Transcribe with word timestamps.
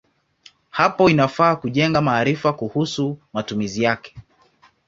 Hapo 0.69 1.09
inafaa 1.09 1.55
kujenga 1.55 2.01
maarifa 2.01 2.53
kuhusu 2.53 3.17
matumizi 3.33 3.83
yake. 3.83 4.15